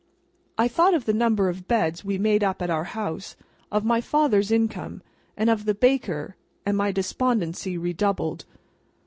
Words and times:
I 0.57 0.67
thought 0.67 0.95
of 0.95 1.05
the 1.05 1.13
number 1.13 1.47
of 1.47 1.67
beds 1.67 2.03
we 2.03 2.17
made 2.17 2.43
up 2.43 2.59
at 2.63 2.71
our 2.71 2.85
house, 2.85 3.35
of 3.71 3.85
my 3.85 4.01
father's 4.01 4.49
income, 4.49 5.03
and 5.37 5.47
of 5.47 5.65
the 5.65 5.75
baker, 5.75 6.35
and 6.65 6.75
my 6.75 6.91
despondency 6.91 7.77
redoubled. 7.77 8.45